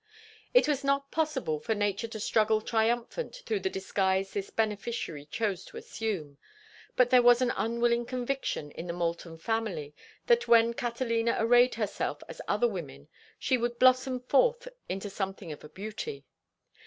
It 0.51 0.67
was 0.67 0.83
not 0.83 1.11
possible 1.11 1.59
for 1.59 1.75
nature 1.75 2.07
to 2.07 2.19
struggle 2.19 2.59
triumphant 2.59 3.43
through 3.45 3.59
the 3.59 3.69
disguise 3.69 4.33
this 4.33 4.49
beneficiary 4.49 5.25
chose 5.27 5.63
to 5.65 5.77
assume, 5.77 6.39
but 6.95 7.11
there 7.11 7.21
was 7.21 7.39
an 7.39 7.53
unwilling 7.55 8.07
conviction 8.07 8.71
in 8.71 8.87
the 8.87 8.93
Moulton 8.93 9.37
family 9.37 9.93
that 10.25 10.47
when 10.47 10.73
Catalina 10.73 11.35
arrayed 11.37 11.75
herself 11.75 12.23
as 12.27 12.41
other 12.47 12.67
women 12.67 13.09
she 13.37 13.59
would 13.59 13.77
blossom 13.77 14.19
forth 14.21 14.67
into 14.89 15.07
something 15.07 15.51
of 15.51 15.63
a 15.63 15.69
beauty. 15.69 16.25